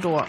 Dor. 0.00 0.26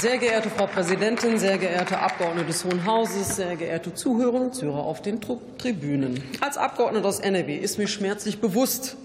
Sehr 0.00 0.18
geehrte 0.18 0.50
Frau 0.50 0.66
Präsidentin, 0.66 1.38
sehr 1.38 1.56
geehrte 1.56 1.98
Abgeordnete 1.98 2.48
des 2.48 2.64
Hohen 2.64 2.84
Hauses, 2.84 3.36
sehr 3.36 3.56
geehrte 3.56 3.94
Zuhörerinnen 3.94 4.48
und 4.48 4.54
Zuhörer 4.54 4.84
auf 4.84 5.00
den 5.00 5.20
Tribünen. 5.56 6.22
Als 6.42 6.58
Abgeordnete 6.58 7.08
aus 7.08 7.18
NRW 7.18 7.56
ist 7.56 7.78
mir 7.78 7.86
schmerzlich 7.86 8.40
bewusst, 8.40 8.96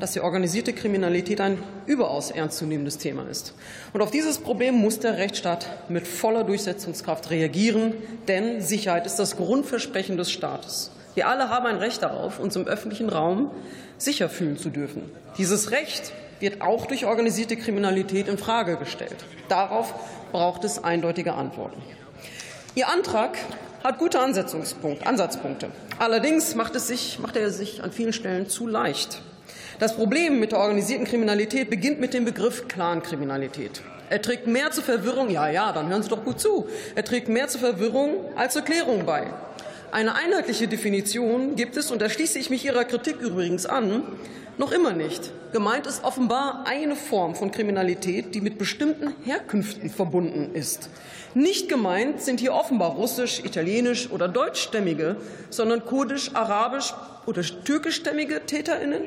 dass 0.00 0.12
die 0.12 0.20
organisierte 0.20 0.72
Kriminalität 0.72 1.40
ein 1.40 1.62
überaus 1.86 2.30
ernstzunehmendes 2.30 2.98
Thema 2.98 3.28
ist. 3.28 3.54
Und 3.92 4.00
auf 4.00 4.10
dieses 4.10 4.38
Problem 4.38 4.76
muss 4.76 4.98
der 4.98 5.18
Rechtsstaat 5.18 5.90
mit 5.90 6.06
voller 6.06 6.44
Durchsetzungskraft 6.44 7.30
reagieren, 7.30 7.92
denn 8.26 8.62
Sicherheit 8.62 9.06
ist 9.06 9.16
das 9.16 9.36
Grundversprechen 9.36 10.16
des 10.16 10.32
Staates. 10.32 10.90
Wir 11.14 11.28
alle 11.28 11.48
haben 11.50 11.66
ein 11.66 11.76
Recht 11.76 12.02
darauf, 12.02 12.40
uns 12.40 12.56
im 12.56 12.66
öffentlichen 12.66 13.08
Raum 13.08 13.50
sicher 13.98 14.28
fühlen 14.28 14.56
zu 14.56 14.70
dürfen. 14.70 15.02
Dieses 15.38 15.70
Recht 15.70 16.12
wird 16.40 16.60
auch 16.60 16.86
durch 16.86 17.06
organisierte 17.06 17.56
Kriminalität 17.56 18.28
in 18.28 18.38
Frage 18.38 18.76
gestellt. 18.76 19.16
Darauf 19.48 19.94
braucht 20.32 20.64
es 20.64 20.82
eindeutige 20.82 21.34
Antworten. 21.34 21.80
Ihr 22.74 22.88
Antrag 22.88 23.38
hat 23.84 23.98
gute 23.98 24.18
Ansatzpunkte. 24.18 25.70
Allerdings 25.98 26.54
macht, 26.54 26.78
sich, 26.80 27.18
macht 27.18 27.36
er 27.36 27.50
sich 27.50 27.82
an 27.82 27.92
vielen 27.92 28.12
Stellen 28.12 28.48
zu 28.48 28.66
leicht. 28.66 29.20
Das 29.78 29.94
Problem 29.94 30.40
mit 30.40 30.52
der 30.52 30.58
organisierten 30.58 31.06
Kriminalität 31.06 31.68
beginnt 31.68 32.00
mit 32.00 32.14
dem 32.14 32.24
Begriff 32.24 32.66
Clankriminalität. 32.68 33.82
Er 34.10 34.22
trägt 34.22 34.46
mehr 34.46 34.70
zur 34.70 34.84
Verwirrung, 34.84 35.30
ja, 35.30 35.48
ja, 35.48 35.72
dann 35.72 35.88
hören 35.88 36.02
Sie 36.02 36.08
doch 36.08 36.24
gut 36.24 36.40
zu. 36.40 36.66
Er 36.94 37.04
trägt 37.04 37.28
mehr 37.28 37.48
zur 37.48 37.60
Verwirrung 37.60 38.32
als 38.36 38.54
zur 38.54 38.62
Klärung 38.62 39.06
bei. 39.06 39.26
Eine 39.92 40.14
einheitliche 40.14 40.68
Definition 40.68 41.56
gibt 41.56 41.76
es, 41.76 41.90
und 41.90 42.02
da 42.02 42.08
schließe 42.08 42.38
ich 42.38 42.50
mich 42.50 42.64
Ihrer 42.64 42.84
Kritik 42.84 43.20
übrigens 43.20 43.66
an, 43.66 44.02
noch 44.58 44.72
immer 44.72 44.92
nicht. 44.92 45.32
Gemeint 45.52 45.86
ist 45.86 46.04
offenbar 46.04 46.64
eine 46.66 46.96
Form 46.96 47.34
von 47.34 47.50
Kriminalität, 47.50 48.34
die 48.34 48.40
mit 48.40 48.58
bestimmten 48.58 49.14
Herkünften 49.24 49.90
verbunden 49.90 50.54
ist. 50.54 50.90
Nicht 51.34 51.68
gemeint 51.68 52.22
sind 52.22 52.40
hier 52.40 52.54
offenbar 52.54 52.90
russisch, 52.92 53.40
italienisch 53.44 54.10
oder 54.10 54.28
deutschstämmige, 54.28 55.16
sondern 55.50 55.84
kurdisch, 55.84 56.34
arabisch 56.34 56.94
oder 57.26 57.42
türkischstämmige 57.42 58.46
Täterinnen. 58.46 59.02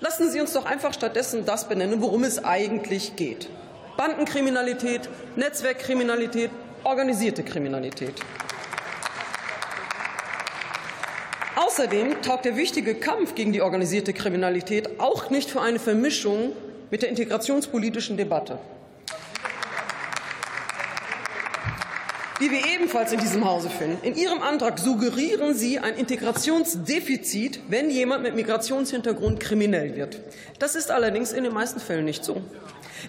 Lassen 0.00 0.30
Sie 0.30 0.40
uns 0.40 0.52
doch 0.52 0.64
einfach 0.64 0.94
stattdessen 0.94 1.44
das 1.44 1.68
benennen, 1.68 2.00
worum 2.00 2.24
es 2.24 2.44
eigentlich 2.44 3.16
geht. 3.16 3.48
Bandenkriminalität, 3.96 5.08
Netzwerkkriminalität, 5.36 6.50
organisierte 6.84 7.42
Kriminalität. 7.42 8.14
Außerdem 11.70 12.20
taugt 12.20 12.46
der 12.46 12.56
wichtige 12.56 12.96
Kampf 12.96 13.36
gegen 13.36 13.52
die 13.52 13.62
organisierte 13.62 14.12
Kriminalität 14.12 14.98
auch 14.98 15.30
nicht 15.30 15.48
für 15.48 15.60
eine 15.60 15.78
Vermischung 15.78 16.50
mit 16.90 17.02
der 17.02 17.10
integrationspolitischen 17.10 18.16
Debatte. 18.16 18.58
die 22.40 22.50
wir 22.50 22.64
ebenfalls 22.74 23.12
in 23.12 23.20
diesem 23.20 23.44
Hause 23.44 23.68
finden. 23.68 23.98
In 24.02 24.16
Ihrem 24.16 24.40
Antrag 24.40 24.78
suggerieren 24.78 25.54
Sie 25.54 25.78
ein 25.78 25.94
Integrationsdefizit, 25.94 27.60
wenn 27.68 27.90
jemand 27.90 28.22
mit 28.22 28.34
Migrationshintergrund 28.34 29.40
kriminell 29.40 29.94
wird. 29.94 30.18
Das 30.58 30.74
ist 30.74 30.90
allerdings 30.90 31.32
in 31.32 31.44
den 31.44 31.52
meisten 31.52 31.80
Fällen 31.80 32.06
nicht 32.06 32.24
so. 32.24 32.40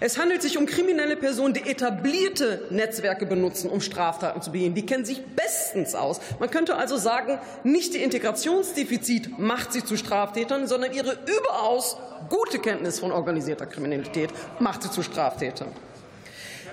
Es 0.00 0.18
handelt 0.18 0.42
sich 0.42 0.58
um 0.58 0.66
kriminelle 0.66 1.16
Personen, 1.16 1.54
die 1.54 1.68
etablierte 1.68 2.62
Netzwerke 2.70 3.26
benutzen, 3.26 3.70
um 3.70 3.80
Straftaten 3.80 4.42
zu 4.42 4.52
begehen. 4.52 4.74
Die 4.74 4.86
kennen 4.86 5.04
sich 5.04 5.22
bestens 5.24 5.94
aus. 5.94 6.20
Man 6.38 6.50
könnte 6.50 6.76
also 6.76 6.96
sagen, 6.96 7.38
nicht 7.64 7.94
die 7.94 8.02
Integrationsdefizit 8.02 9.38
macht 9.38 9.72
sie 9.72 9.84
zu 9.84 9.96
Straftätern, 9.96 10.66
sondern 10.66 10.92
ihre 10.92 11.12
überaus 11.12 11.96
gute 12.28 12.58
Kenntnis 12.58 13.00
von 13.00 13.12
organisierter 13.12 13.66
Kriminalität 13.66 14.30
macht 14.58 14.82
sie 14.82 14.90
zu 14.90 15.02
Straftätern. 15.02 15.68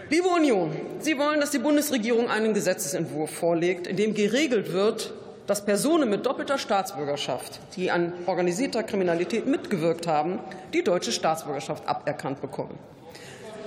Liebe 0.10 0.28
Union, 0.28 0.72
Sie 1.02 1.20
wollen, 1.20 1.40
dass 1.40 1.52
die 1.52 1.60
Bundesregierung 1.60 2.30
einen 2.30 2.56
Gesetzentwurf 2.56 3.30
vorlegt, 3.30 3.86
in 3.86 3.96
dem 3.96 4.16
geregelt 4.16 4.74
wird, 4.74 5.14
dass 5.46 5.66
Personen 5.66 6.10
mit 6.10 6.26
doppelter 6.26 6.58
Staatsbürgerschaft, 6.58 7.60
die 7.76 7.92
an 7.92 8.14
organisierter 8.26 8.84
Kriminalität 8.84 9.46
mitgewirkt 9.46 10.08
haben, 10.08 10.40
die 10.74 10.84
deutsche 10.84 11.12
Staatsbürgerschaft 11.12 11.88
aberkannt 11.88 12.42
bekommen. 12.42 12.78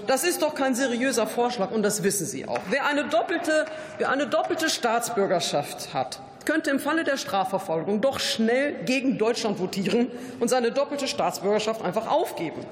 Das 0.06 0.24
ist 0.24 0.42
doch 0.42 0.54
kein 0.54 0.74
seriöser 0.74 1.26
Vorschlag, 1.26 1.70
und 1.70 1.82
das 1.82 2.02
wissen 2.02 2.26
Sie 2.26 2.46
auch. 2.46 2.60
Wer 2.70 2.86
eine 2.86 3.04
doppelte, 3.04 3.66
wer 3.98 4.10
eine 4.10 4.26
doppelte 4.26 4.68
Staatsbürgerschaft 4.68 5.94
hat, 5.94 6.20
könnte 6.44 6.70
im 6.70 6.80
Falle 6.80 7.04
der 7.04 7.16
Strafverfolgung 7.16 8.00
doch 8.00 8.18
schnell 8.18 8.84
gegen 8.84 9.16
Deutschland 9.16 9.60
votieren 9.60 10.10
und 10.40 10.48
seine 10.48 10.72
doppelte 10.72 11.06
Staatsbürgerschaft 11.06 11.82
einfach 11.82 12.10
aufgeben. 12.10 12.66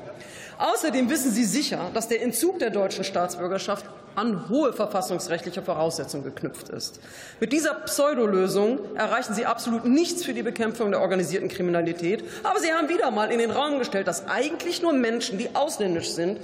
Außerdem 0.58 1.08
wissen 1.08 1.30
Sie 1.30 1.44
sicher, 1.44 1.90
dass 1.94 2.08
der 2.08 2.22
Entzug 2.22 2.58
der 2.58 2.70
deutschen 2.70 3.04
Staatsbürgerschaft 3.04 3.86
an 4.14 4.48
hohe 4.48 4.72
verfassungsrechtliche 4.72 5.62
Voraussetzungen 5.62 6.24
geknüpft 6.24 6.68
ist. 6.68 7.00
Mit 7.40 7.52
dieser 7.52 7.74
Pseudolösung 7.74 8.78
erreichen 8.96 9.34
Sie 9.34 9.46
absolut 9.46 9.84
nichts 9.84 10.24
für 10.24 10.34
die 10.34 10.42
Bekämpfung 10.42 10.90
der 10.90 11.00
organisierten 11.00 11.48
Kriminalität. 11.48 12.24
Aber 12.42 12.60
Sie 12.60 12.72
haben 12.72 12.88
wieder 12.88 13.10
mal 13.10 13.30
in 13.30 13.38
den 13.38 13.50
Raum 13.50 13.78
gestellt, 13.78 14.08
dass 14.08 14.26
eigentlich 14.28 14.82
nur 14.82 14.92
Menschen, 14.92 15.38
die 15.38 15.54
ausländisch 15.54 16.10
sind 16.10 16.38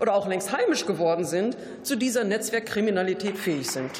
oder 0.00 0.14
auch 0.14 0.26
längst 0.26 0.52
heimisch 0.52 0.86
geworden 0.86 1.24
sind, 1.24 1.56
zu 1.82 1.96
dieser 1.96 2.24
Netzwerkkriminalität 2.24 3.38
fähig 3.38 3.70
sind. 3.70 3.90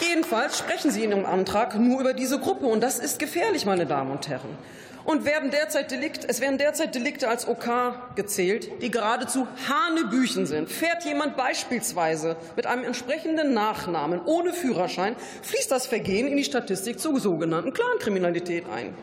Jedenfalls 0.00 0.58
sprechen 0.58 0.90
Sie 0.90 1.04
in 1.04 1.10
Ihrem 1.10 1.26
Antrag 1.26 1.78
nur 1.78 2.00
über 2.00 2.12
diese 2.12 2.38
Gruppe, 2.40 2.66
und 2.66 2.80
das 2.80 2.98
ist 2.98 3.18
gefährlich, 3.18 3.64
meine 3.66 3.86
Damen 3.86 4.10
und 4.10 4.28
Herren. 4.28 4.58
Und 5.04 5.24
werden 5.24 5.50
derzeit 5.50 5.90
Delikt, 5.90 6.24
es 6.28 6.40
werden 6.40 6.58
derzeit 6.58 6.94
Delikte 6.94 7.28
als 7.28 7.48
OK 7.48 8.14
gezählt, 8.14 8.68
die 8.82 8.90
geradezu 8.90 9.48
Hanebüchen 9.68 10.46
sind. 10.46 10.70
Fährt 10.70 11.04
jemand 11.04 11.36
beispielsweise 11.36 12.36
mit 12.54 12.66
einem 12.66 12.84
entsprechenden 12.84 13.52
Nachnamen 13.52 14.20
ohne 14.24 14.52
Führerschein, 14.52 15.16
fließt 15.42 15.70
das 15.70 15.86
Vergehen 15.86 16.28
in 16.28 16.36
die 16.36 16.44
Statistik 16.44 17.00
zur 17.00 17.18
sogenannten 17.18 17.72
Clankriminalität 17.72 18.64
ein. 18.72 18.94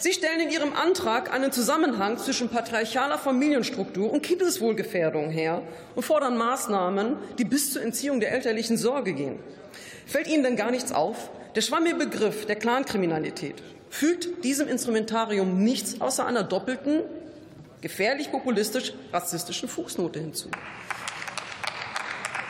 Sie 0.00 0.12
stellen 0.12 0.40
in 0.40 0.50
Ihrem 0.50 0.74
Antrag 0.74 1.32
einen 1.32 1.50
Zusammenhang 1.50 2.18
zwischen 2.18 2.48
patriarchaler 2.48 3.18
Familienstruktur 3.18 4.12
und 4.12 4.22
Kindeswohlgefährdung 4.22 5.30
her 5.30 5.62
und 5.96 6.04
fordern 6.04 6.36
Maßnahmen, 6.36 7.16
die 7.38 7.44
bis 7.44 7.72
zur 7.72 7.82
Entziehung 7.82 8.20
der 8.20 8.32
elterlichen 8.32 8.76
Sorge 8.76 9.12
gehen. 9.12 9.40
Fällt 10.06 10.28
Ihnen 10.28 10.44
denn 10.44 10.56
gar 10.56 10.70
nichts 10.70 10.92
auf? 10.92 11.30
Der 11.56 11.62
schwammige 11.62 11.96
Begriff 11.96 12.46
der 12.46 12.56
Clankriminalität 12.56 13.56
fügt 13.90 14.44
diesem 14.44 14.68
Instrumentarium 14.68 15.62
nichts 15.62 16.00
außer 16.00 16.26
einer 16.26 16.42
doppelten, 16.42 17.02
gefährlich 17.80 18.30
populistisch 18.30 18.92
rassistischen 19.12 19.68
Fußnote 19.68 20.20
hinzu. 20.20 20.48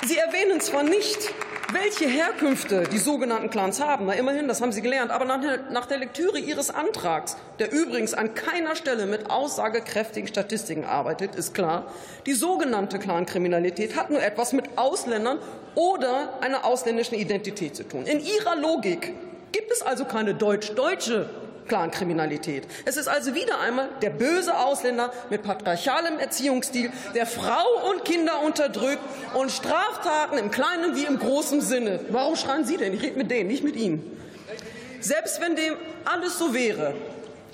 Sie 0.06 0.16
erwähnen 0.16 0.60
zwar 0.60 0.84
nicht, 0.84 1.34
welche 1.72 2.06
Herkünfte 2.06 2.84
die 2.90 2.98
sogenannten 2.98 3.50
Clans 3.50 3.80
haben, 3.80 4.06
na 4.06 4.14
immerhin, 4.14 4.48
das 4.48 4.62
haben 4.62 4.72
Sie 4.72 4.80
gelernt, 4.80 5.10
aber 5.10 5.26
nach 5.26 5.86
der 5.86 5.98
Lektüre 5.98 6.38
Ihres 6.38 6.70
Antrags, 6.70 7.36
der 7.58 7.72
übrigens 7.72 8.14
an 8.14 8.34
keiner 8.34 8.74
Stelle 8.74 9.04
mit 9.04 9.28
aussagekräftigen 9.28 10.28
Statistiken 10.28 10.84
arbeitet, 10.84 11.34
ist 11.34 11.52
klar, 11.52 11.92
die 12.24 12.32
sogenannte 12.32 12.98
Clankriminalität 12.98 13.96
hat 13.96 14.08
nur 14.08 14.22
etwas 14.22 14.54
mit 14.54 14.78
Ausländern 14.78 15.40
oder 15.74 16.38
einer 16.40 16.64
ausländischen 16.64 17.16
Identität 17.16 17.76
zu 17.76 17.82
tun. 17.82 18.06
In 18.06 18.20
Ihrer 18.20 18.56
Logik 18.56 19.12
gibt 19.52 19.70
es 19.70 19.82
also 19.82 20.04
keine 20.04 20.34
deutsch-deutsche 20.34 21.28
Clankriminalität. 21.68 22.66
Es 22.84 22.96
ist 22.96 23.08
also 23.08 23.34
wieder 23.34 23.60
einmal 23.60 23.88
der 24.02 24.10
böse 24.10 24.58
Ausländer 24.58 25.12
mit 25.30 25.42
patriarchalem 25.42 26.18
Erziehungsstil, 26.18 26.90
der 27.14 27.26
Frau 27.26 27.90
und 27.90 28.04
Kinder 28.04 28.42
unterdrückt 28.42 29.02
und 29.34 29.52
Straftaten 29.52 30.38
im 30.38 30.50
kleinen 30.50 30.96
wie 30.96 31.04
im 31.04 31.18
großen 31.18 31.60
Sinne. 31.60 32.00
Warum 32.08 32.34
schreien 32.36 32.64
Sie 32.64 32.76
denn? 32.76 32.94
Ich 32.94 33.02
rede 33.02 33.18
mit 33.18 33.30
denen, 33.30 33.48
nicht 33.48 33.62
mit 33.62 33.76
Ihnen. 33.76 34.16
Selbst 35.00 35.40
wenn 35.40 35.54
dem 35.54 35.74
alles 36.04 36.38
so 36.38 36.54
wäre, 36.54 36.94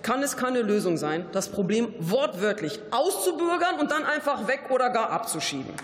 kann 0.03 0.23
es 0.23 0.37
keine 0.37 0.63
Lösung 0.63 0.97
sein, 0.97 1.27
das 1.33 1.49
Problem 1.49 1.93
wortwörtlich 1.99 2.79
auszubürgern 2.91 3.81
und 3.81 3.91
dann 3.91 4.05
einfach 4.05 4.47
weg 4.47 4.65
oder 4.71 4.91
gar 4.91 5.11
abzuschieben. 5.11 5.75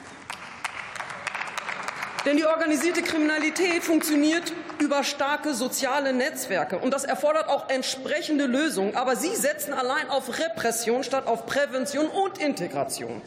Denn 2.27 2.37
die 2.37 2.45
organisierte 2.45 3.03
Kriminalität 3.03 3.83
funktioniert 3.83 4.53
über 4.79 5.05
starke 5.05 5.55
soziale 5.55 6.13
Netzwerke. 6.13 6.79
Und 6.79 6.93
das 6.93 7.05
erfordert 7.05 7.49
auch 7.49 7.71
entsprechende 7.71 8.47
Lösungen. 8.47 8.95
Aber 8.95 9.17
Sie 9.17 9.35
setzen 9.35 9.73
allein 9.73 10.11
auf 10.11 10.39
Repression 10.39 11.03
statt 11.03 11.27
auf 11.27 11.47
Prävention 11.47 12.09
und 12.09 12.39
Integration. 12.39 13.23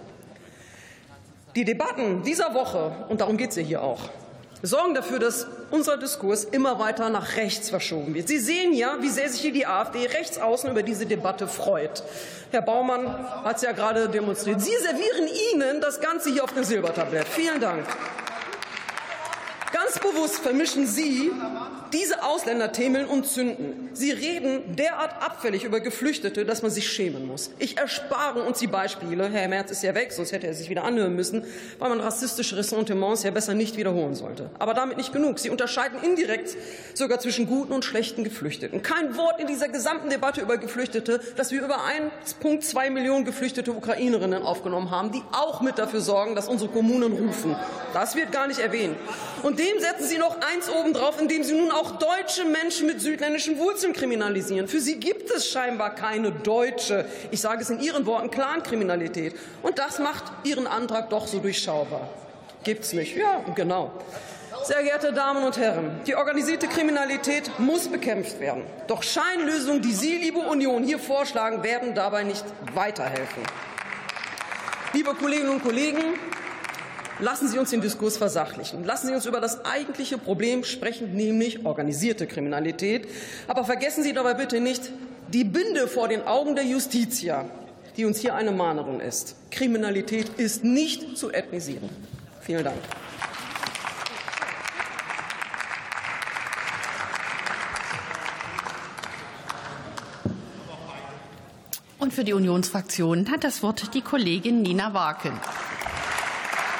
Die 1.56 1.66
Debatten 1.66 2.24
dieser 2.24 2.54
Woche, 2.54 2.92
und 3.10 3.22
darum 3.22 3.38
geht 3.38 3.52
es 3.52 3.56
ja 3.56 3.64
hier 3.64 3.82
auch, 3.84 4.10
sorgen 4.64 4.94
dafür, 4.94 5.20
dass 5.20 5.46
unser 5.72 5.98
Diskurs 5.98 6.46
immer 6.46 6.80
weiter 6.80 7.10
nach 7.10 7.36
rechts 7.36 7.70
verschoben 7.70 8.14
wird. 8.14 8.28
Sie 8.28 8.40
sehen 8.40 8.74
ja, 8.74 8.98
wie 9.02 9.10
sehr 9.10 9.30
sich 9.30 9.42
hier 9.42 9.52
die 9.52 9.66
AfD 9.66 10.06
rechts 10.06 10.40
außen 10.40 10.70
über 10.70 10.84
diese 10.84 11.06
Debatte 11.06 11.48
freut. 11.48 12.04
Herr 12.52 12.62
Baumann 12.62 13.08
hat 13.44 13.58
es 13.58 13.64
ja 13.64 13.72
gerade 13.72 14.08
demonstriert. 14.08 14.62
Sie 14.62 14.76
servieren 14.78 15.28
Ihnen 15.54 15.82
das 15.82 16.00
Ganze 16.00 16.30
hier 16.30 16.44
auf 16.44 16.54
dem 16.54 16.64
Silbertablett. 16.64 17.28
Vielen 17.28 17.60
Dank. 17.60 17.86
Ganz 19.74 19.98
bewusst 19.98 20.36
vermischen 20.36 20.86
Sie 20.86 21.32
diese 21.94 22.24
Ausländerthemen 22.24 23.06
und 23.06 23.26
Sünden. 23.26 23.90
Sie 23.94 24.12
reden 24.12 24.76
derart 24.76 25.20
abfällig 25.24 25.64
über 25.64 25.80
Geflüchtete, 25.80 26.46
dass 26.46 26.62
man 26.62 26.70
sich 26.70 26.88
schämen 26.88 27.26
muss. 27.26 27.50
Ich 27.58 27.78
erspare 27.80 28.44
uns 28.44 28.60
die 28.60 28.68
Beispiele. 28.68 29.30
Herr 29.30 29.48
Merz 29.48 29.72
ist 29.72 29.82
ja 29.82 29.96
weg, 29.96 30.12
sonst 30.12 30.32
hätte 30.32 30.46
er 30.46 30.54
sich 30.54 30.70
wieder 30.70 30.84
anhören 30.84 31.16
müssen, 31.16 31.44
weil 31.80 31.90
man 31.90 32.00
rassistische 32.00 32.56
Ressentiments 32.56 33.24
ja 33.24 33.32
besser 33.32 33.56
nicht 33.56 33.76
wiederholen 33.76 34.14
sollte. 34.14 34.52
Aber 34.60 34.76
damit 34.76 34.98
nicht 34.98 35.12
genug. 35.12 35.40
Sie 35.40 35.50
unterscheiden 35.50 36.04
indirekt 36.04 36.56
sogar 36.94 37.20
zwischen 37.20 37.48
guten 37.48 37.74
und 37.74 37.84
schlechten 37.84 38.24
Geflüchteten. 38.24 38.84
Kein 38.84 39.18
Wort 39.18 39.40
in 39.40 39.48
dieser 39.48 39.70
gesamten 39.70 40.12
Debatte 40.12 40.42
über 40.42 40.58
Geflüchtete, 40.58 41.20
dass 41.36 41.52
wir 41.52 41.64
über 41.64 41.80
1,2 42.40 42.92
Millionen 42.92 43.26
geflüchtete 43.26 43.72
Ukrainerinnen 43.72 44.44
aufgenommen 44.44 44.92
haben, 44.92 45.12
die 45.12 45.24
auch 45.32 45.62
mit 45.62 45.80
dafür 45.80 46.02
sorgen, 46.02 46.36
dass 46.36 46.48
unsere 46.48 46.70
Kommunen 46.70 47.14
rufen. 47.14 47.56
Das 47.94 48.16
wird 48.16 48.32
gar 48.32 48.46
nicht 48.46 48.60
erwähnt. 48.60 48.96
Und 49.42 49.63
dem 49.64 49.80
setzen 49.80 50.08
Sie 50.08 50.18
noch 50.18 50.38
eins 50.42 50.70
obendrauf, 50.70 51.20
indem 51.22 51.44
Sie 51.44 51.54
nun 51.54 51.72
auch 51.72 51.98
deutsche 51.98 52.46
Menschen 52.46 52.88
mit 52.88 53.02
südländischen 53.02 53.58
Wurzeln 53.58 53.94
kriminalisieren. 53.94 54.68
Für 54.68 54.80
Sie 54.80 55.00
gibt 55.00 55.32
es 55.32 55.50
scheinbar 55.50 55.96
keine 55.96 56.32
deutsche, 56.32 57.06
ich 57.32 57.40
sage 57.40 57.62
es 57.62 57.70
in 57.70 57.80
Ihren 57.80 58.06
Worten, 58.06 58.30
Clankriminalität. 58.30 59.36
Und 59.62 59.80
das 59.80 60.00
macht 60.00 60.24
Ihren 60.44 60.68
Antrag 60.68 61.10
doch 61.10 61.28
so 61.28 61.40
durchschaubar. 61.40 62.10
Gibt's 62.64 62.94
nicht. 62.94 63.16
Ja, 63.16 63.44
genau. 63.56 63.92
Sehr 64.64 64.84
geehrte 64.84 65.12
Damen 65.12 65.44
und 65.44 65.58
Herren, 65.58 66.00
die 66.08 66.16
organisierte 66.16 66.68
Kriminalität 66.68 67.52
muss 67.60 67.88
bekämpft 67.88 68.40
werden. 68.40 68.64
Doch 68.88 69.04
Scheinlösungen, 69.04 69.82
die 69.82 69.94
Sie, 69.94 70.18
liebe 70.18 70.40
Union, 70.40 70.84
hier 70.84 71.00
vorschlagen, 71.00 71.64
werden 71.64 71.96
dabei 71.96 72.24
nicht 72.24 72.46
weiterhelfen. 72.74 73.44
Liebe 74.94 75.14
Kolleginnen 75.16 75.50
und 75.50 75.64
Kollegen, 75.64 76.02
Lassen 77.20 77.48
Sie 77.48 77.60
uns 77.60 77.70
den 77.70 77.82
Diskurs 77.82 78.18
versachlichen. 78.18 78.84
Lassen 78.84 79.08
Sie 79.08 79.14
uns 79.14 79.26
über 79.26 79.40
das 79.40 79.66
eigentliche 79.66 80.18
Problem 80.18 80.64
sprechen, 80.64 81.14
nämlich 81.14 81.66
organisierte 81.66 82.26
Kriminalität. 82.26 83.08
Aber 83.48 83.66
vergessen 83.66 84.04
Sie 84.04 84.14
dabei 84.14 84.34
bitte 84.34 84.60
nicht 84.60 84.92
die 85.30 85.44
Binde 85.44 85.88
vor 85.88 86.08
den 86.08 86.26
Augen 86.26 86.56
der 86.56 86.66
Justitia, 86.66 87.46
die 87.98 88.06
uns 88.06 88.20
hier 88.20 88.36
eine 88.36 88.52
Mahnerin 88.52 89.00
ist. 89.00 89.36
Kriminalität 89.52 90.30
ist 90.38 90.64
nicht 90.64 91.18
zu 91.18 91.32
ethnisieren. 91.32 91.90
Vielen 92.42 92.64
Dank. 92.64 92.78
Und 102.00 102.14
für 102.14 102.24
die 102.26 102.34
Unionsfraktion 102.34 103.32
hat 103.32 103.44
das 103.44 103.64
Wort 103.64 103.94
die 103.94 104.02
Kollegin 104.02 104.62
Nina 104.62 104.94
Waken. 104.94 105.40